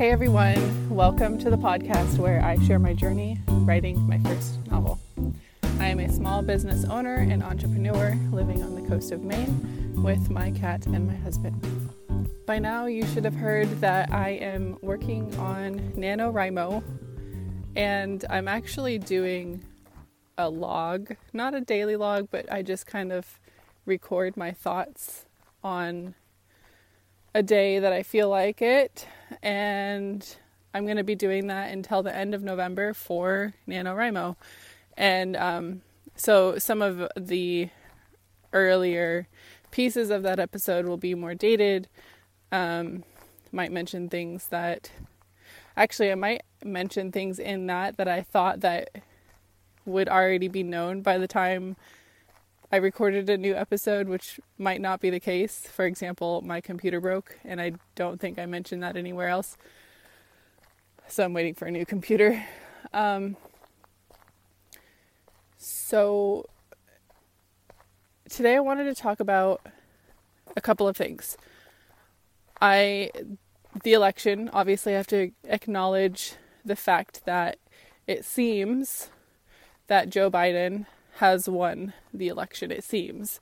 [0.00, 4.98] Hey everyone, welcome to the podcast where I share my journey writing my first novel.
[5.78, 10.30] I am a small business owner and entrepreneur living on the coast of Maine with
[10.30, 11.90] my cat and my husband.
[12.46, 16.82] By now, you should have heard that I am working on NaNoWriMo
[17.76, 19.62] and I'm actually doing
[20.38, 23.38] a log, not a daily log, but I just kind of
[23.84, 25.26] record my thoughts
[25.62, 26.14] on
[27.34, 29.06] a day that I feel like it.
[29.42, 30.26] And
[30.74, 34.36] I'm going to be doing that until the end of November for NaNoWriMo.
[34.96, 35.82] And um,
[36.16, 37.70] so some of the
[38.52, 39.28] earlier
[39.70, 41.88] pieces of that episode will be more dated.
[42.52, 43.04] Um,
[43.52, 44.90] might mention things that
[45.76, 48.90] actually I might mention things in that that I thought that
[49.84, 51.76] would already be known by the time
[52.72, 55.66] I recorded a new episode, which might not be the case.
[55.66, 59.56] For example, my computer broke, and I don't think I mentioned that anywhere else.
[61.08, 62.44] So I'm waiting for a new computer.
[62.92, 63.36] Um,
[65.58, 66.46] so
[68.28, 69.66] today I wanted to talk about
[70.56, 71.36] a couple of things.
[72.60, 73.10] I,
[73.82, 77.58] the election, obviously, I have to acknowledge the fact that
[78.06, 79.10] it seems
[79.88, 80.86] that Joe Biden
[81.20, 83.40] has won the election, it seems.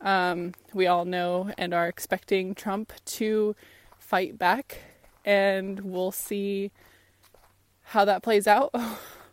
[0.00, 3.54] Um, we all know and are expecting Trump to
[3.98, 4.78] fight back,
[5.22, 6.70] and we'll see
[7.82, 8.74] how that plays out.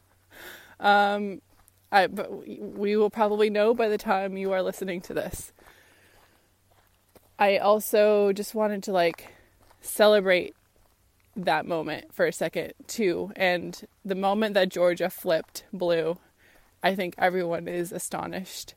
[0.81, 1.41] um,
[1.89, 5.53] I, but we will probably know by the time you are listening to this.
[7.39, 9.29] I also just wanted to like
[9.79, 10.57] celebrate
[11.37, 13.31] that moment for a second too.
[13.37, 16.17] And the moment that Georgia flipped blue
[16.83, 18.75] I think everyone is astonished.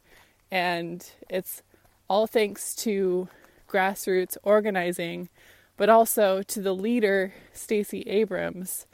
[0.51, 1.63] And it's
[2.09, 3.29] all thanks to
[3.69, 5.29] grassroots organizing,
[5.77, 8.87] but also to the leader, Stacey Abrams.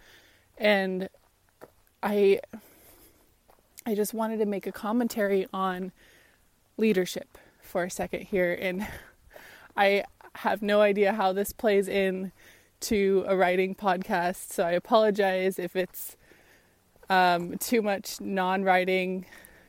[0.59, 1.09] And
[2.03, 2.41] I
[3.87, 5.93] I just wanted to make a commentary on
[6.77, 8.87] leadership for a second here and
[9.77, 10.05] I
[10.37, 12.33] have no idea how this plays in
[12.81, 16.16] to a writing podcast, so I apologize if it's
[17.09, 19.27] um, too much non writing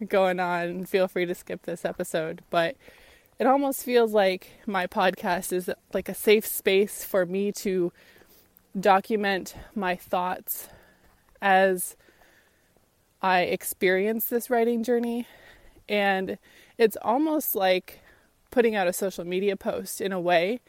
[0.08, 2.42] going on, feel free to skip this episode.
[2.50, 2.75] But
[3.40, 7.92] it almost feels like my podcast is like a safe space for me to
[8.80, 10.70] document my thoughts
[11.42, 11.96] as
[13.22, 15.28] I experience this writing journey.
[15.88, 16.38] And
[16.78, 18.00] it's almost like
[18.52, 20.62] putting out a social media post in a way.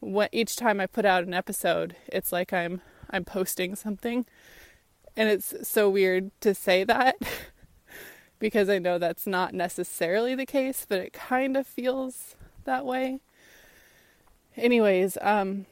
[0.00, 4.26] What each time I put out an episode, it's like I'm I'm posting something.
[5.16, 7.16] And it's so weird to say that
[8.38, 13.20] because I know that's not necessarily the case, but it kind of feels that way.
[14.56, 15.66] Anyways, um,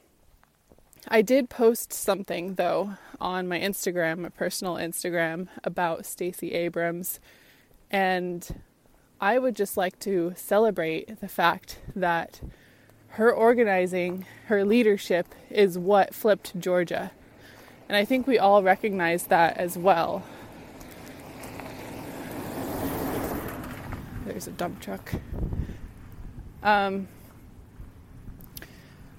[1.07, 7.19] I did post something though on my Instagram, my personal Instagram, about Stacey Abrams,
[7.91, 8.61] and
[9.21, 12.41] I would just like to celebrate the fact that
[13.09, 17.11] her organizing, her leadership is what flipped Georgia.
[17.87, 20.23] And I think we all recognize that as well.
[24.25, 25.13] There's a dump truck.
[26.63, 27.07] Um,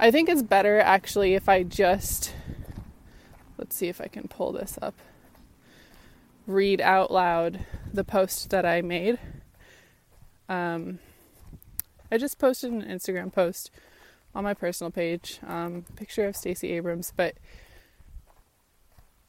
[0.00, 2.34] I think it's better actually if I just,
[3.56, 4.94] let's see if I can pull this up,
[6.47, 9.19] read out loud the post that I made.
[10.49, 10.99] Um,
[12.10, 13.71] I just posted an Instagram post
[14.34, 17.37] on my personal page, um, picture of Stacey Abrams, but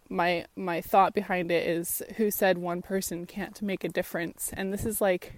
[0.10, 4.52] my my thought behind it is who said one person can't make a difference?
[4.54, 5.34] And this is like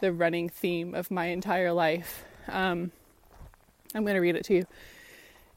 [0.00, 2.24] the running theme of my entire life.
[2.48, 2.90] Um,
[3.94, 4.66] i'm going to read it to you.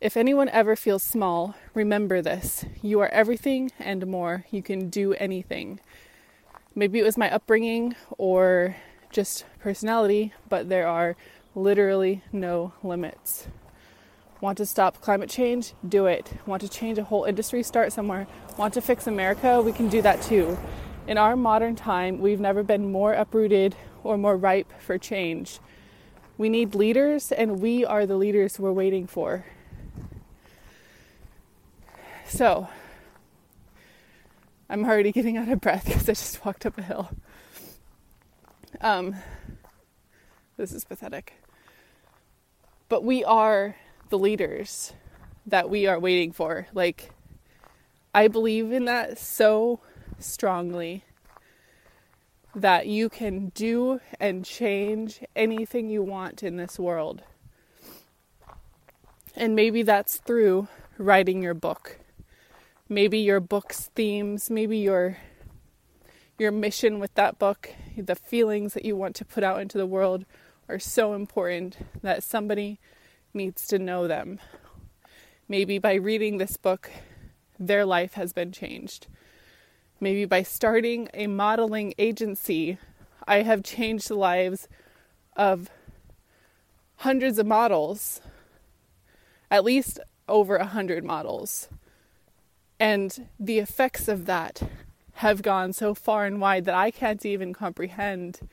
[0.01, 2.65] If anyone ever feels small remember this.
[2.81, 4.45] You are everything and more.
[4.51, 5.79] You can do anything.
[6.75, 8.75] Maybe it was my upbringing or
[9.09, 11.15] just personality but there are
[11.55, 13.47] literally no limits
[14.45, 15.73] Want to stop climate change?
[15.89, 16.31] Do it.
[16.45, 17.63] Want to change a whole industry?
[17.63, 18.27] Start somewhere.
[18.57, 19.59] Want to fix America?
[19.59, 20.55] We can do that too.
[21.07, 25.57] In our modern time, we've never been more uprooted or more ripe for change.
[26.37, 29.47] We need leaders, and we are the leaders we're waiting for.
[32.27, 32.69] So,
[34.69, 37.09] I'm already getting out of breath because I just walked up a hill.
[38.79, 39.15] Um,
[40.55, 41.33] this is pathetic.
[42.89, 43.75] But we are
[44.09, 44.93] the leaders
[45.45, 46.67] that we are waiting for.
[46.73, 47.11] Like,
[48.13, 49.79] I believe in that so
[50.19, 51.03] strongly
[52.55, 57.21] that you can do and change anything you want in this world.
[59.35, 60.67] And maybe that's through
[60.97, 61.99] writing your book.
[62.89, 65.17] maybe your book's themes, maybe your
[66.37, 69.85] your mission with that book, the feelings that you want to put out into the
[69.85, 70.25] world
[70.67, 72.77] are so important that somebody
[73.35, 74.39] needs to know them.
[75.47, 76.89] Maybe by reading this book,
[77.59, 79.07] their life has been changed.
[79.99, 82.77] Maybe by starting a modeling agency,
[83.27, 84.67] I have changed the lives
[85.35, 85.69] of
[86.97, 88.21] hundreds of models,
[89.51, 91.69] at least over a hundred models.
[92.79, 94.61] And the effects of that
[95.15, 98.49] have gone so far and wide that I can't even comprehend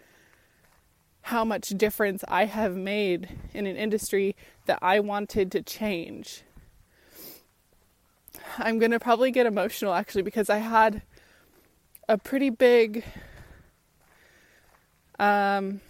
[1.22, 4.34] how much difference I have made in an industry
[4.66, 6.42] that I wanted to change.
[8.58, 11.02] I'm going to probably get emotional actually because I had
[12.08, 13.04] a pretty big
[15.18, 15.80] um,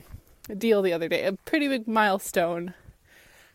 [0.57, 2.75] deal the other day, a pretty big milestone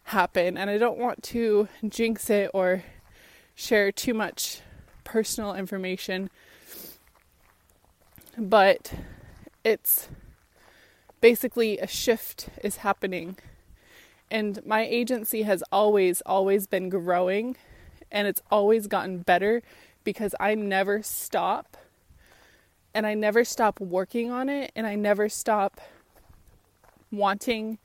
[0.06, 2.84] happen, and I don't want to jinx it or
[3.54, 4.62] share too much
[5.04, 6.30] personal information,
[8.38, 8.94] but
[9.64, 10.10] it's
[11.22, 13.38] basically a shift is happening.
[14.30, 17.56] And my agency has always, always been growing
[18.12, 19.62] and it's always gotten better
[20.04, 21.78] because I never stop
[22.94, 25.80] and I never stop working on it and I never stop
[27.12, 27.78] wanting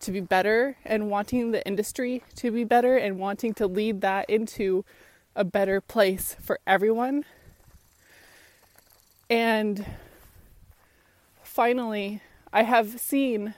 [0.00, 4.28] to be better and wanting the industry to be better and wanting to lead that
[4.30, 4.84] into
[5.36, 7.24] a better place for everyone.
[9.28, 9.84] And
[11.42, 13.54] finally, I have seen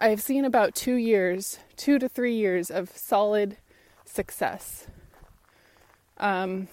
[0.00, 3.58] I have seen about 2 years, 2 to 3 years of solid
[4.04, 4.86] success.
[6.16, 6.68] Um,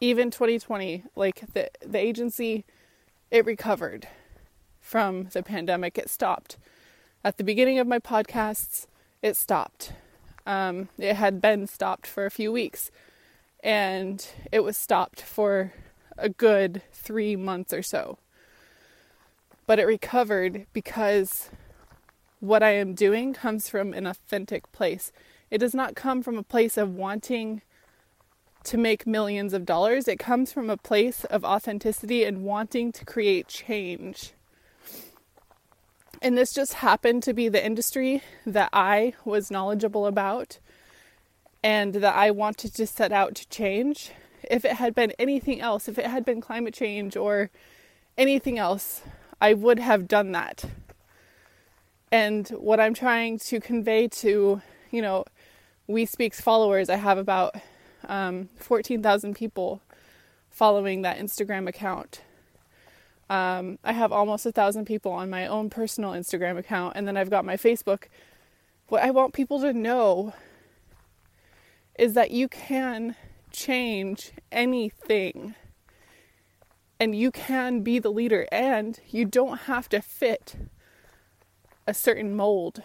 [0.00, 2.64] even 2020, like the the agency,
[3.30, 4.08] it recovered
[4.80, 5.96] from the pandemic.
[5.96, 6.56] It stopped
[7.22, 8.86] at the beginning of my podcasts.
[9.22, 9.92] It stopped.
[10.44, 12.90] Um, it had been stopped for a few weeks,
[13.62, 15.72] and it was stopped for
[16.16, 18.18] a good three months or so.
[19.68, 21.50] But it recovered because
[22.40, 25.12] what I am doing comes from an authentic place.
[25.50, 27.60] It does not come from a place of wanting
[28.64, 30.08] to make millions of dollars.
[30.08, 34.32] It comes from a place of authenticity and wanting to create change.
[36.22, 40.60] And this just happened to be the industry that I was knowledgeable about
[41.62, 44.12] and that I wanted to set out to change.
[44.50, 47.50] If it had been anything else, if it had been climate change or
[48.16, 49.02] anything else,
[49.40, 50.64] I would have done that.
[52.10, 55.24] And what I'm trying to convey to, you know,
[55.86, 57.54] We Speak's followers, I have about
[58.06, 59.80] um, 14,000 people
[60.50, 62.22] following that Instagram account.
[63.30, 67.16] Um, I have almost a thousand people on my own personal Instagram account, and then
[67.16, 68.04] I've got my Facebook.
[68.88, 70.32] What I want people to know
[71.98, 73.16] is that you can
[73.52, 75.54] change anything
[77.00, 80.56] and you can be the leader, and you don't have to fit
[81.86, 82.82] a certain mold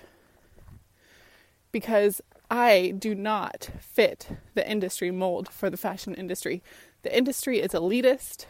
[1.72, 6.62] because I do not fit the industry mold for the fashion industry.
[7.02, 8.46] The industry is elitist.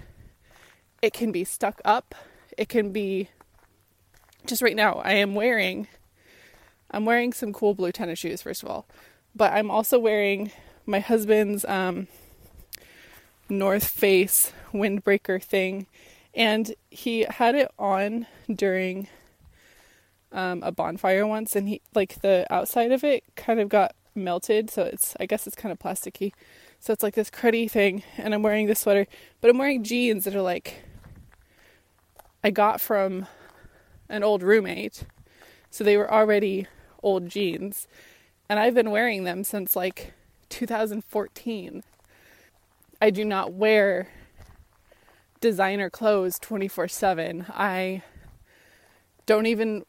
[1.02, 2.14] It can be stuck up.
[2.58, 3.30] It can be
[4.46, 5.88] just right now I am wearing
[6.92, 8.86] I'm wearing some cool blue tennis shoes first of all,
[9.34, 10.52] but I'm also wearing
[10.86, 12.08] my husband's um,
[13.50, 15.88] North Face windbreaker thing
[16.34, 19.08] and he had it on during
[20.32, 24.70] um, a bonfire once, and he like the outside of it kind of got melted,
[24.70, 26.34] so it's I guess it's kind of plasticky.
[26.80, 29.08] So it's like this cruddy thing, and I'm wearing this sweater,
[29.40, 30.84] but I'm wearing jeans that are like
[32.44, 33.28] I got from
[34.10, 35.06] an old roommate,
[35.70, 36.68] so they were already
[37.04, 37.88] old jeans,
[38.50, 40.14] and I've been wearing them since like
[40.50, 41.84] 2014.
[43.04, 44.08] I do not wear
[45.42, 47.48] designer clothes 24 7.
[47.50, 48.02] I
[49.26, 49.84] don't even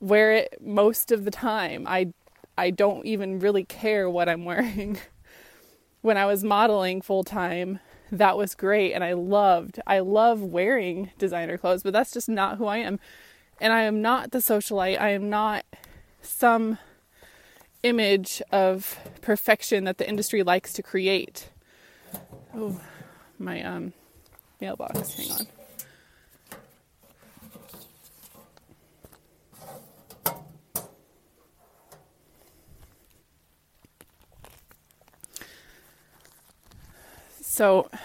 [0.00, 1.86] wear it most of the time.
[1.88, 2.12] I
[2.58, 4.98] I don't even really care what I'm wearing.
[6.02, 7.78] when I was modeling full time,
[8.12, 12.58] that was great and I loved I love wearing designer clothes, but that's just not
[12.58, 13.00] who I am.
[13.62, 15.00] And I am not the socialite.
[15.00, 15.64] I am not
[16.20, 16.76] some
[17.82, 21.48] image of perfection that the industry likes to create.
[22.54, 22.80] Oh,
[23.38, 23.92] my um
[24.60, 25.14] mailbox.
[25.14, 25.46] Hang on.
[37.40, 37.98] So I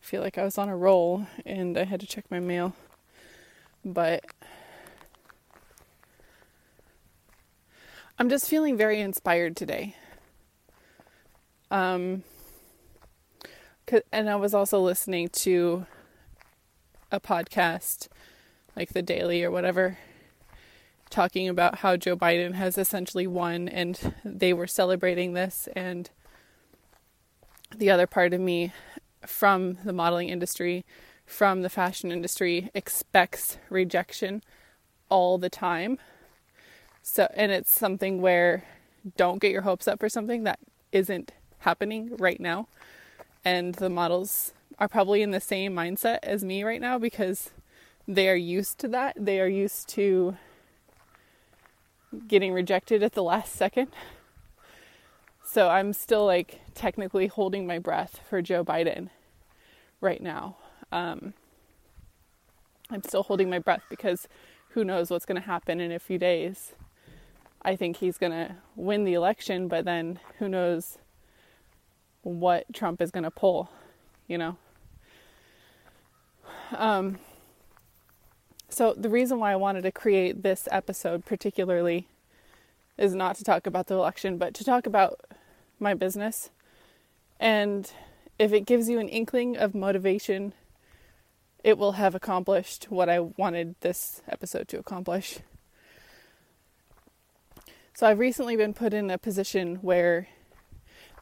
[0.00, 2.74] feel like I was on a roll and I had to check my mail.
[3.84, 4.24] But
[8.18, 9.94] I'm just feeling very inspired today.
[11.70, 12.24] Um,
[14.12, 15.86] and I was also listening to
[17.10, 18.08] a podcast,
[18.76, 19.98] like the Daily or whatever,
[21.10, 25.68] talking about how Joe Biden has essentially won and they were celebrating this.
[25.76, 26.08] And
[27.76, 28.72] the other part of me
[29.26, 30.84] from the modeling industry,
[31.26, 34.42] from the fashion industry, expects rejection
[35.08, 35.98] all the time.
[37.02, 38.64] So, and it's something where
[39.16, 40.60] don't get your hopes up for something that
[40.92, 42.68] isn't happening right now.
[43.44, 47.50] And the models are probably in the same mindset as me right now because
[48.06, 49.16] they are used to that.
[49.18, 50.36] They are used to
[52.28, 53.88] getting rejected at the last second.
[55.44, 59.10] So I'm still like technically holding my breath for Joe Biden
[60.00, 60.56] right now.
[60.90, 61.34] Um,
[62.90, 64.28] I'm still holding my breath because
[64.70, 66.72] who knows what's going to happen in a few days.
[67.62, 70.98] I think he's going to win the election, but then who knows
[72.22, 73.70] what Trump is going to pull,
[74.26, 74.56] you know?
[76.76, 77.18] Um,
[78.68, 82.08] so, the reason why I wanted to create this episode particularly
[82.96, 85.20] is not to talk about the election, but to talk about
[85.78, 86.50] my business.
[87.38, 87.90] And
[88.38, 90.54] if it gives you an inkling of motivation,
[91.62, 95.40] it will have accomplished what I wanted this episode to accomplish.
[97.94, 100.28] So I've recently been put in a position where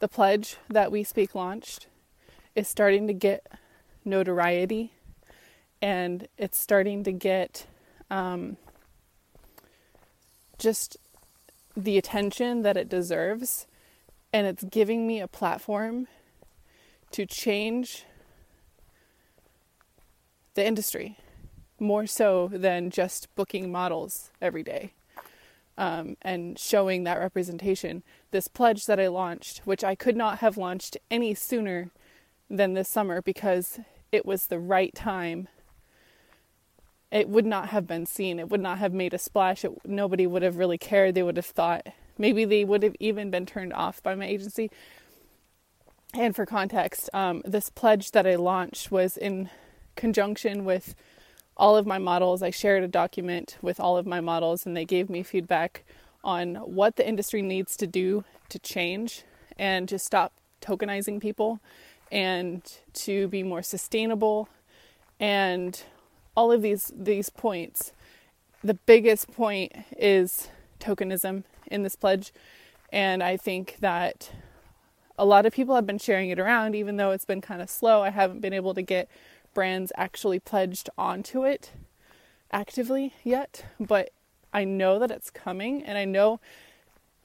[0.01, 1.85] the pledge that We Speak launched
[2.55, 3.45] is starting to get
[4.03, 4.93] notoriety
[5.79, 7.67] and it's starting to get
[8.09, 8.57] um,
[10.57, 10.97] just
[11.77, 13.67] the attention that it deserves.
[14.33, 16.07] And it's giving me a platform
[17.11, 18.05] to change
[20.55, 21.17] the industry
[21.79, 24.93] more so than just booking models every day
[25.81, 28.03] um, and showing that representation.
[28.29, 31.89] This pledge that I launched, which I could not have launched any sooner
[32.51, 33.79] than this summer because
[34.11, 35.47] it was the right time.
[37.11, 38.37] It would not have been seen.
[38.37, 39.65] It would not have made a splash.
[39.65, 41.15] It, nobody would have really cared.
[41.15, 44.69] They would have thought maybe they would have even been turned off by my agency.
[46.13, 49.49] And for context, um, this pledge that I launched was in
[49.95, 50.93] conjunction with
[51.57, 52.41] all of my models.
[52.41, 55.83] I shared a document with all of my models, and they gave me feedback
[56.23, 59.23] on what the industry needs to do to change
[59.57, 61.59] and to stop tokenizing people
[62.11, 62.61] and
[62.93, 64.49] to be more sustainable.
[65.19, 65.81] And
[66.35, 67.91] all of these these points
[68.63, 72.31] the biggest point is tokenism in this pledge.
[72.91, 74.31] And i think that
[75.17, 77.69] a lot of people have been sharing it around even though it's been kind of
[77.69, 78.01] slow.
[78.01, 79.09] I haven't been able to get
[79.53, 81.71] brands actually pledged onto it
[82.51, 84.11] actively yet, but
[84.53, 86.39] I know that it's coming and I know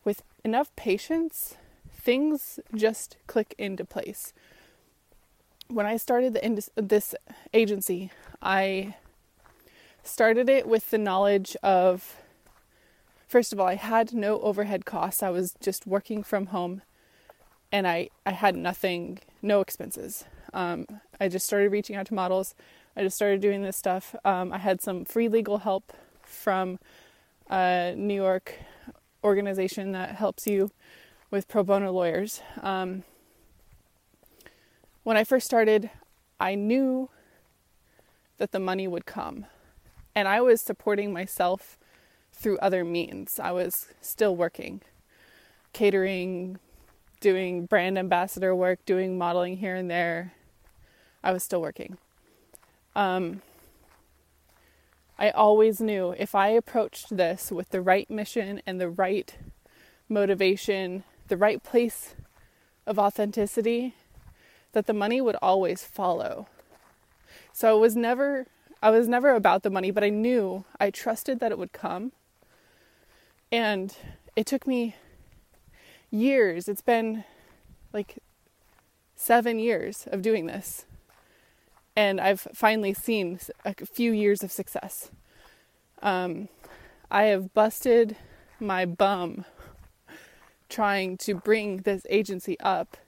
[0.05, 1.57] with enough patience,
[1.91, 4.33] things just click into place.
[5.69, 7.15] When I started the indus- this
[7.53, 8.95] agency, I
[10.05, 12.17] started it with the knowledge of
[13.27, 15.23] first of all, I had no overhead costs.
[15.23, 16.83] I was just working from home
[17.73, 20.25] and I, I had nothing, no expenses.
[20.57, 20.87] Um,
[21.21, 22.55] I just started reaching out to models.
[22.97, 24.17] I just started doing this stuff.
[24.25, 26.79] Um, I had some free legal help from
[27.51, 28.55] a New York
[29.23, 30.71] organization that helps you
[31.31, 32.41] with pro bono lawyers.
[32.63, 33.05] Um,
[35.03, 35.91] when I first started,
[36.41, 37.11] I knew
[38.39, 39.45] that the money would come.
[40.15, 41.79] And I was supporting myself
[42.33, 43.39] through other means.
[43.39, 44.81] I was still working,
[45.75, 46.59] catering,
[47.21, 50.33] doing brand ambassador work, doing modeling here and there.
[51.27, 51.99] I was still working.
[52.95, 53.43] Um,
[55.19, 59.35] I always knew if I approached this with the right mission and the right
[60.09, 62.15] motivation, the right place
[62.87, 63.97] of authenticity,
[64.71, 66.47] that the money would always follow.
[67.53, 68.47] So it was never
[68.81, 72.13] I was never about the money, but I knew I trusted that it would come.
[73.51, 73.97] And
[74.37, 74.95] it took me
[76.09, 76.69] years.
[76.69, 77.25] It's been
[77.93, 78.19] like
[79.17, 80.86] 7 years of doing this
[81.97, 85.11] and I've finally seen a few years of success.
[86.03, 86.49] Um,
[87.11, 88.17] I have busted
[88.61, 89.47] my bum
[90.69, 92.99] trying to bring this agency up,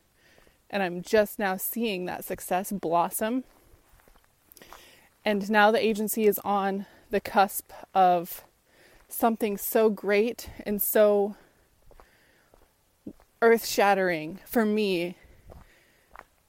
[0.70, 3.44] and I'm just now seeing that success blossom.
[5.24, 8.44] And now the agency is on the cusp of
[9.08, 11.34] something so great and so
[13.42, 15.16] earth shattering for me.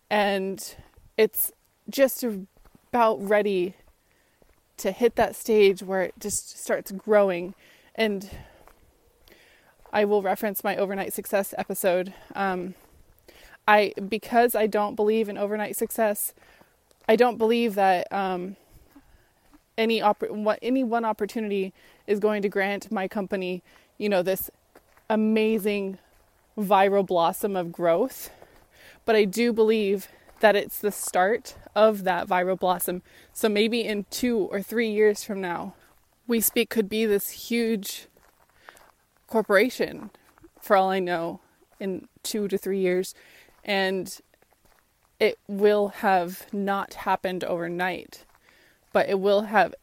[0.09, 0.75] And
[1.17, 1.51] it's
[1.89, 3.75] just about ready
[4.77, 7.53] to hit that stage where it just starts growing.
[7.95, 8.29] And
[9.91, 12.13] I will reference my overnight success episode.
[12.35, 12.75] Um,
[13.67, 16.33] I because I don't believe in overnight success,
[17.07, 18.55] I don't believe that um,
[19.77, 21.73] any what, any one opportunity
[22.07, 23.63] is going to grant my company,
[23.97, 24.49] you know, this
[25.09, 25.97] amazing
[26.57, 28.29] viral blossom of growth.
[29.05, 30.07] But I do believe
[30.39, 33.01] that it's the start of that viral blossom.
[33.33, 35.73] So maybe in two or three years from now,
[36.29, 38.07] We Speak could be this huge
[39.25, 40.11] corporation,
[40.61, 41.41] for all I know,
[41.79, 43.15] in two to three years.
[43.65, 44.15] And
[45.19, 48.25] it will have not happened overnight,
[48.93, 49.73] but it will have.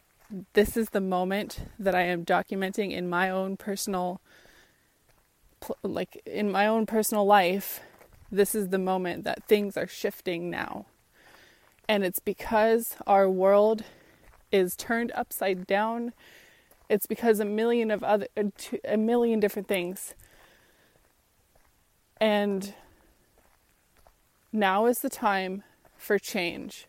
[0.53, 4.21] This is the moment that I am documenting in my own personal,
[5.83, 7.81] like in my own personal life.
[8.31, 10.87] This is the moment that things are shifting now.
[11.89, 13.85] And it's because our world
[14.51, 16.13] is turned upside down.
[16.89, 18.45] It's because a million of other, uh,
[18.85, 20.15] a million different things.
[22.21, 22.75] And
[24.53, 25.63] now is the time
[25.97, 26.87] for change.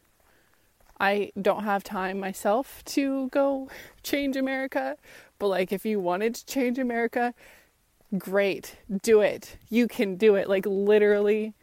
[1.00, 3.70] I don't have time myself to go
[4.04, 4.98] change America,
[5.38, 7.34] but like if you wanted to change America,
[8.18, 9.58] great, do it.
[9.70, 10.48] You can do it.
[10.48, 11.54] Like literally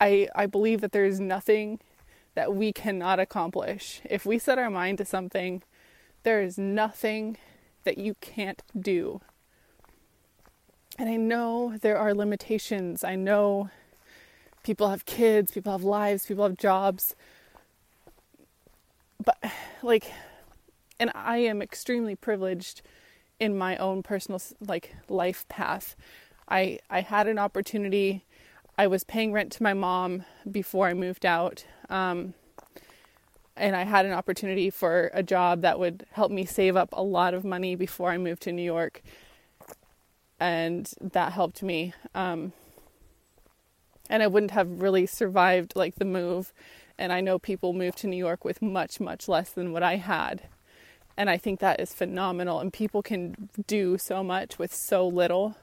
[0.00, 1.80] I I believe that there is nothing
[2.34, 4.00] that we cannot accomplish.
[4.04, 5.62] If we set our mind to something,
[6.24, 7.36] there is nothing
[7.84, 9.20] that you can't do.
[10.98, 13.04] And I know there are limitations.
[13.04, 13.70] I know
[14.62, 17.14] people have kids, people have lives, people have jobs.
[19.24, 19.38] But,
[19.82, 20.12] like,
[20.98, 22.82] and I am extremely privileged
[23.40, 25.96] in my own personal like life path.
[26.48, 28.24] I I had an opportunity.
[28.76, 31.64] I was paying rent to my mom before I moved out.
[31.88, 32.34] Um,
[33.56, 37.02] and I had an opportunity for a job that would help me save up a
[37.02, 39.02] lot of money before I moved to New York.
[40.40, 41.94] And that helped me.
[42.14, 42.52] Um,
[44.10, 46.52] and I wouldn't have really survived like the move.
[46.98, 49.96] And I know people move to New York with much, much less than what I
[49.96, 50.42] had.
[51.16, 52.60] And I think that is phenomenal.
[52.60, 55.56] And people can do so much with so little.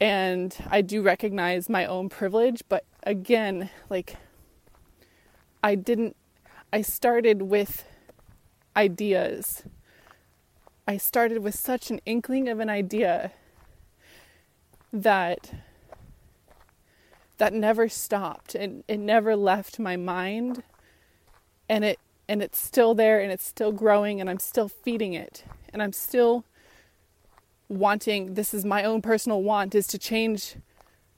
[0.00, 4.16] And I do recognize my own privilege, but again, like,
[5.62, 6.16] I didn't,
[6.72, 7.84] I started with
[8.76, 9.62] ideas.
[10.86, 13.32] I started with such an inkling of an idea
[14.92, 15.52] that
[17.38, 20.62] that never stopped and it never left my mind
[21.68, 25.44] and it and it's still there and it's still growing and I'm still feeding it.
[25.72, 26.44] And I'm still
[27.68, 30.56] wanting this is my own personal want is to change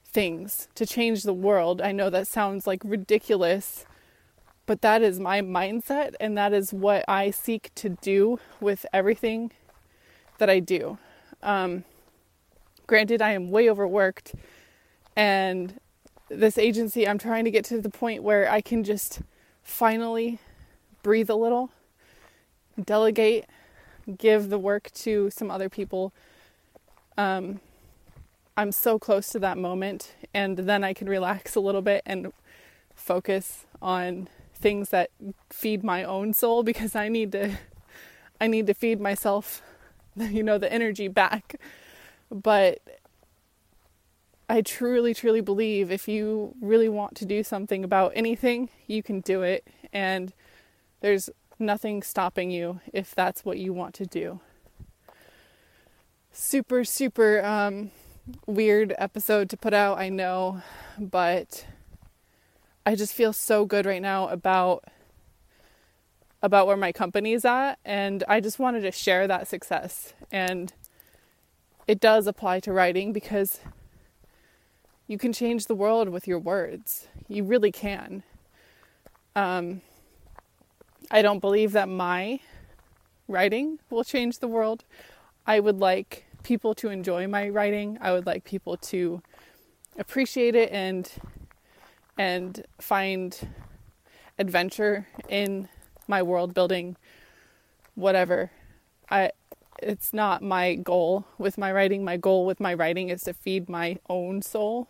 [0.05, 1.81] things to change the world.
[1.81, 3.85] I know that sounds like ridiculous
[4.65, 9.51] but that is my mindset and that is what I seek to do with everything
[10.39, 10.97] that I do.
[11.41, 11.83] Um,
[12.85, 14.33] granted I am way overworked
[15.15, 15.79] and
[16.29, 19.21] this agency, I'm trying to get to the point where I can just
[19.63, 20.39] finally
[21.07, 21.69] breathe a little,
[22.83, 23.45] delegate,
[24.17, 26.11] give the work to some other people.
[27.17, 27.61] Um,
[28.57, 32.33] I'm so close to that moment, and then I can relax a little bit and
[32.93, 35.09] focus on things that
[35.49, 37.57] feed my own soul because I need to
[38.41, 39.61] I need to feed myself
[40.17, 41.55] you know the energy back
[42.29, 42.81] but
[44.49, 49.19] I truly, truly believe if you really want to do something about anything, you can
[49.21, 49.67] do it.
[49.93, 50.33] And
[51.01, 51.29] there's
[51.59, 54.39] nothing stopping you if that's what you want to do.
[56.31, 57.91] Super, super um,
[58.45, 60.61] weird episode to put out, I know,
[60.99, 61.65] but
[62.85, 64.85] I just feel so good right now about
[66.41, 70.71] about where my company's at and I just wanted to share that success and
[71.87, 73.59] it does apply to writing because
[75.07, 77.07] you can change the world with your words.
[77.27, 78.23] You really can.
[79.35, 79.81] Um,
[81.09, 82.39] I don't believe that my
[83.27, 84.83] writing will change the world.
[85.45, 87.97] I would like people to enjoy my writing.
[88.01, 89.21] I would like people to
[89.97, 91.09] appreciate it and
[92.17, 93.47] and find
[94.39, 95.69] adventure in
[96.07, 96.97] my world building
[97.95, 98.51] whatever.
[99.09, 99.31] I
[99.81, 102.03] it's not my goal with my writing.
[102.03, 104.89] My goal with my writing is to feed my own soul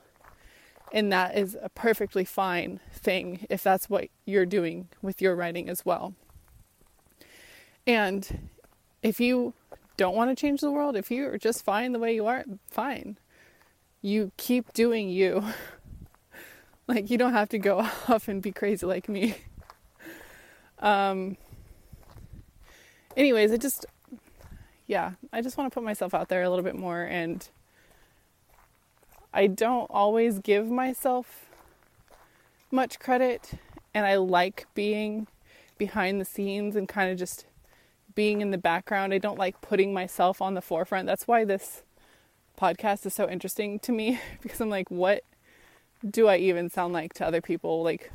[0.92, 5.70] and that is a perfectly fine thing if that's what you're doing with your writing
[5.70, 6.14] as well.
[7.86, 8.50] And
[9.02, 9.54] if you
[9.96, 13.18] don't want to change the world, if you're just fine the way you are, fine.
[14.02, 15.44] You keep doing you.
[16.88, 19.36] like you don't have to go off and be crazy like me.
[20.80, 21.38] Um
[23.16, 23.88] anyways, I just
[24.86, 27.50] yeah, I just want to put myself out there a little bit more and
[29.34, 31.50] I don't always give myself
[32.72, 33.52] much credit,
[33.94, 35.28] and I like being
[35.78, 37.46] behind the scenes and kind of just
[38.16, 39.14] being in the background.
[39.14, 41.06] I don't like putting myself on the forefront.
[41.06, 41.84] That's why this
[42.60, 45.24] podcast is so interesting to me because I'm like, what
[46.08, 47.84] do I even sound like to other people?
[47.84, 48.12] Like,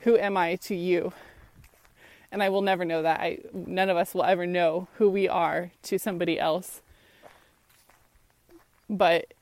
[0.00, 1.12] who am I to you?
[2.30, 3.20] And I will never know that.
[3.20, 6.80] I none of us will ever know who we are to somebody else.
[8.88, 9.34] But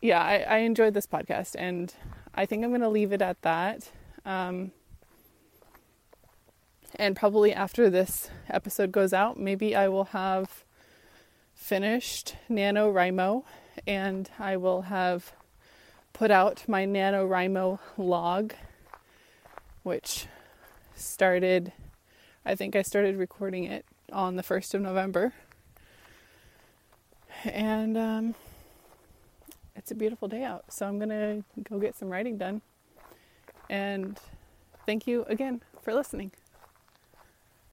[0.00, 1.92] yeah, I, I enjoyed this podcast, and
[2.34, 3.90] I think I'm going to leave it at that.
[4.24, 4.72] Um,
[6.94, 10.64] and probably after this episode goes out, maybe I will have
[11.54, 13.44] finished NaNoWriMo
[13.86, 15.32] and I will have
[16.12, 18.54] put out my NaNoWriMo log,
[19.82, 20.26] which
[20.94, 21.72] started,
[22.44, 25.34] I think I started recording it on the 1st of November.
[27.44, 28.34] And um,
[29.86, 32.60] it's a beautiful day out, so I'm to go get some writing done.
[33.70, 34.18] And
[34.84, 36.32] thank you again for listening.